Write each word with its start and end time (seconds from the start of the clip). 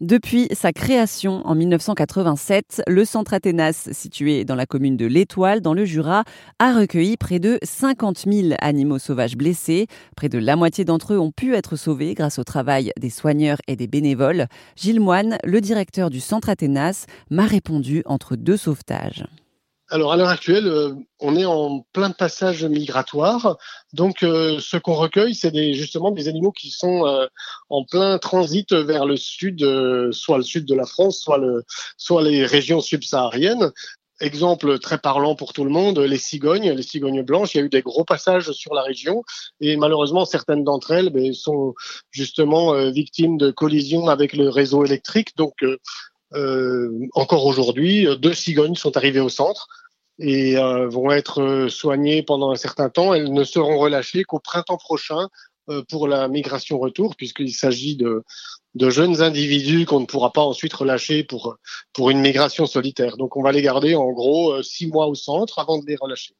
Depuis 0.00 0.46
sa 0.52 0.72
création 0.72 1.44
en 1.44 1.56
1987, 1.56 2.82
le 2.86 3.04
centre 3.04 3.34
Athénas, 3.34 3.88
situé 3.90 4.44
dans 4.44 4.54
la 4.54 4.64
commune 4.64 4.96
de 4.96 5.06
l'Étoile, 5.06 5.60
dans 5.60 5.74
le 5.74 5.84
Jura, 5.84 6.22
a 6.60 6.72
recueilli 6.72 7.16
près 7.16 7.40
de 7.40 7.58
50 7.64 8.26
000 8.30 8.54
animaux 8.60 9.00
sauvages 9.00 9.36
blessés. 9.36 9.88
Près 10.14 10.28
de 10.28 10.38
la 10.38 10.54
moitié 10.54 10.84
d'entre 10.84 11.14
eux 11.14 11.18
ont 11.18 11.32
pu 11.32 11.56
être 11.56 11.74
sauvés 11.74 12.14
grâce 12.14 12.38
au 12.38 12.44
travail 12.44 12.92
des 13.00 13.10
soigneurs 13.10 13.58
et 13.66 13.74
des 13.74 13.88
bénévoles. 13.88 14.46
Gilles 14.76 15.00
Moine, 15.00 15.36
le 15.42 15.60
directeur 15.60 16.10
du 16.10 16.20
centre 16.20 16.48
Athénas, 16.48 17.06
m'a 17.30 17.46
répondu 17.46 18.04
entre 18.06 18.36
deux 18.36 18.56
sauvetages. 18.56 19.24
Alors 19.90 20.12
à 20.12 20.16
l'heure 20.18 20.28
actuelle, 20.28 20.66
euh, 20.66 20.92
on 21.18 21.34
est 21.34 21.46
en 21.46 21.80
plein 21.94 22.10
passage 22.10 22.62
migratoire. 22.64 23.56
Donc 23.94 24.22
euh, 24.22 24.58
ce 24.60 24.76
qu'on 24.76 24.94
recueille, 24.94 25.34
c'est 25.34 25.50
des, 25.50 25.72
justement 25.72 26.10
des 26.10 26.28
animaux 26.28 26.52
qui 26.52 26.70
sont 26.70 27.06
euh, 27.06 27.26
en 27.70 27.84
plein 27.84 28.18
transit 28.18 28.70
vers 28.72 29.06
le 29.06 29.16
sud, 29.16 29.60
soit 30.12 30.36
le 30.36 30.44
sud 30.44 30.66
de 30.66 30.74
la 30.74 30.84
France, 30.84 31.20
soit, 31.20 31.38
le, 31.38 31.64
soit 31.96 32.22
les 32.22 32.44
régions 32.44 32.82
subsahariennes. 32.82 33.72
Exemple 34.20 34.80
très 34.80 34.98
parlant 34.98 35.36
pour 35.36 35.52
tout 35.52 35.64
le 35.64 35.70
monde, 35.70 36.00
les 36.00 36.18
cigognes, 36.18 36.72
les 36.72 36.82
cigognes 36.82 37.22
blanches. 37.22 37.54
Il 37.54 37.58
y 37.58 37.60
a 37.60 37.64
eu 37.64 37.68
des 37.68 37.82
gros 37.82 38.04
passages 38.04 38.50
sur 38.50 38.74
la 38.74 38.82
région 38.82 39.22
et 39.60 39.76
malheureusement 39.76 40.24
certaines 40.24 40.64
d'entre 40.64 40.90
elles 40.90 41.10
ben, 41.10 41.32
sont 41.32 41.72
justement 42.10 42.90
victimes 42.90 43.38
de 43.38 43.52
collisions 43.52 44.08
avec 44.08 44.32
le 44.32 44.48
réseau 44.48 44.84
électrique. 44.84 45.36
Donc 45.36 45.54
euh, 45.62 45.78
encore 46.32 47.46
aujourd'hui, 47.46 48.06
deux 48.18 48.34
cigognes 48.34 48.74
sont 48.74 48.96
arrivées 48.96 49.20
au 49.20 49.28
centre 49.28 49.68
et 50.18 50.56
euh, 50.58 50.88
vont 50.88 51.10
être 51.10 51.68
soignées 51.68 52.22
pendant 52.22 52.50
un 52.50 52.56
certain 52.56 52.90
temps. 52.90 53.14
Elles 53.14 53.32
ne 53.32 53.44
seront 53.44 53.78
relâchées 53.78 54.24
qu'au 54.24 54.40
printemps 54.40 54.76
prochain 54.76 55.28
euh, 55.68 55.82
pour 55.88 56.08
la 56.08 56.28
migration 56.28 56.78
retour, 56.78 57.14
puisqu'il 57.16 57.52
s'agit 57.52 57.96
de, 57.96 58.22
de 58.74 58.90
jeunes 58.90 59.22
individus 59.22 59.86
qu'on 59.86 60.00
ne 60.00 60.06
pourra 60.06 60.32
pas 60.32 60.42
ensuite 60.42 60.74
relâcher 60.74 61.24
pour, 61.24 61.56
pour 61.92 62.10
une 62.10 62.20
migration 62.20 62.66
solitaire. 62.66 63.16
Donc 63.16 63.36
on 63.36 63.42
va 63.42 63.52
les 63.52 63.62
garder 63.62 63.94
en 63.94 64.10
gros 64.10 64.62
six 64.62 64.88
mois 64.88 65.06
au 65.06 65.14
centre 65.14 65.58
avant 65.58 65.78
de 65.78 65.86
les 65.86 65.96
relâcher. 65.96 66.34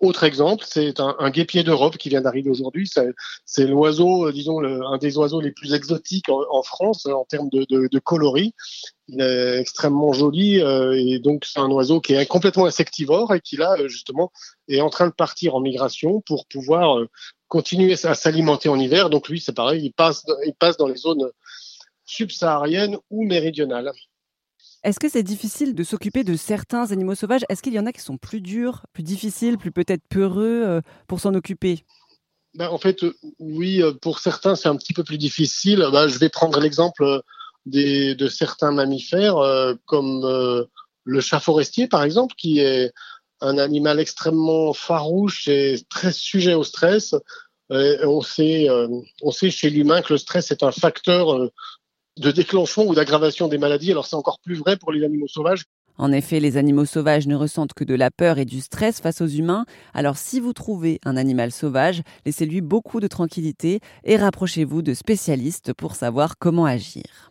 Autre 0.00 0.24
exemple, 0.24 0.64
c'est 0.66 0.98
un, 1.00 1.30
guépier 1.30 1.62
d'Europe 1.62 1.98
qui 1.98 2.08
vient 2.08 2.22
d'arriver 2.22 2.48
aujourd'hui. 2.50 2.90
C'est 3.44 3.66
l'oiseau, 3.66 4.28
euh, 4.28 4.32
disons, 4.32 4.62
un 4.62 4.98
des 4.98 5.18
oiseaux 5.18 5.40
les 5.40 5.52
plus 5.52 5.74
exotiques 5.74 6.28
en, 6.28 6.62
France 6.62 7.06
en 7.06 7.24
termes 7.24 7.50
de, 7.50 7.98
coloris. 7.98 8.54
Il 9.08 9.20
est 9.20 9.58
extrêmement 9.58 10.12
joli 10.12 10.60
euh, 10.60 10.94
et 10.96 11.18
donc 11.18 11.44
c'est 11.44 11.58
un 11.58 11.68
oiseau 11.70 12.00
qui 12.00 12.14
est 12.14 12.26
complètement 12.26 12.66
insectivore 12.66 13.34
et 13.34 13.40
qui 13.40 13.56
là 13.56 13.76
justement 13.88 14.30
est 14.68 14.80
en 14.80 14.88
train 14.88 15.08
de 15.08 15.12
partir 15.12 15.56
en 15.56 15.60
migration 15.60 16.20
pour 16.20 16.46
pouvoir 16.46 17.00
euh, 17.00 17.08
continuer 17.48 17.96
à 18.04 18.14
s'alimenter 18.14 18.68
en 18.68 18.78
hiver. 18.78 19.10
Donc 19.10 19.28
lui, 19.28 19.40
c'est 19.40 19.54
pareil, 19.54 19.84
il 19.84 19.92
passe, 19.92 20.24
il 20.46 20.54
passe 20.54 20.76
dans 20.76 20.86
les 20.86 20.96
zones 20.96 21.30
subsahariennes 22.04 22.96
ou 23.10 23.24
méridionales. 23.24 23.92
Est-ce 24.82 24.98
que 24.98 25.10
c'est 25.10 25.22
difficile 25.22 25.74
de 25.74 25.82
s'occuper 25.82 26.24
de 26.24 26.36
certains 26.36 26.90
animaux 26.90 27.14
sauvages? 27.14 27.44
Est-ce 27.50 27.62
qu'il 27.62 27.74
y 27.74 27.78
en 27.78 27.84
a 27.84 27.92
qui 27.92 28.00
sont 28.00 28.16
plus 28.16 28.40
durs, 28.40 28.86
plus 28.94 29.02
difficiles, 29.02 29.58
plus 29.58 29.72
peut-être 29.72 30.02
peureux 30.08 30.62
euh, 30.64 30.80
pour 31.06 31.20
s'en 31.20 31.34
occuper? 31.34 31.84
Ben, 32.54 32.68
En 32.68 32.78
fait, 32.78 33.04
euh, 33.04 33.14
oui, 33.38 33.82
euh, 33.82 33.92
pour 33.92 34.20
certains, 34.20 34.54
c'est 34.54 34.68
un 34.68 34.76
petit 34.76 34.94
peu 34.94 35.04
plus 35.04 35.18
difficile. 35.18 35.86
Ben, 35.92 36.08
je 36.08 36.18
vais 36.18 36.30
prendre 36.30 36.58
l'exemple 36.60 37.22
de 37.66 38.28
certains 38.28 38.72
mammifères, 38.72 39.36
comme 39.84 40.66
le 41.04 41.20
chat 41.20 41.40
forestier, 41.40 41.88
par 41.88 42.02
exemple, 42.02 42.34
qui 42.38 42.60
est 42.60 42.90
un 43.42 43.58
animal 43.58 44.00
extrêmement 44.00 44.72
farouche 44.72 45.46
et 45.46 45.78
très 45.90 46.10
sujet 46.10 46.54
au 46.54 46.64
stress. 46.64 47.14
on, 47.68 48.22
sait, 48.22 48.68
on 49.20 49.30
sait 49.30 49.50
chez 49.50 49.68
l'humain 49.68 50.00
que 50.00 50.14
le 50.14 50.18
stress 50.18 50.50
est 50.50 50.62
un 50.62 50.72
facteur 50.72 51.50
de 52.20 52.30
déclenchement 52.30 52.84
ou 52.84 52.94
d'aggravation 52.94 53.48
des 53.48 53.58
maladies. 53.58 53.90
Alors 53.90 54.06
c'est 54.06 54.16
encore 54.16 54.38
plus 54.44 54.54
vrai 54.54 54.76
pour 54.76 54.92
les 54.92 55.04
animaux 55.04 55.28
sauvages. 55.28 55.64
En 55.98 56.12
effet, 56.12 56.40
les 56.40 56.56
animaux 56.56 56.86
sauvages 56.86 57.26
ne 57.26 57.34
ressentent 57.34 57.74
que 57.74 57.84
de 57.84 57.94
la 57.94 58.10
peur 58.10 58.38
et 58.38 58.46
du 58.46 58.60
stress 58.60 59.00
face 59.00 59.20
aux 59.20 59.26
humains. 59.26 59.66
Alors 59.92 60.16
si 60.16 60.40
vous 60.40 60.52
trouvez 60.52 60.98
un 61.04 61.16
animal 61.16 61.52
sauvage, 61.52 62.02
laissez-lui 62.24 62.60
beaucoup 62.62 63.00
de 63.00 63.06
tranquillité 63.06 63.80
et 64.04 64.16
rapprochez-vous 64.16 64.80
de 64.80 64.94
spécialistes 64.94 65.74
pour 65.74 65.94
savoir 65.96 66.38
comment 66.38 66.64
agir. 66.64 67.30